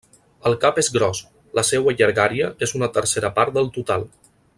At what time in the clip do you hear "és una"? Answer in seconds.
2.69-2.89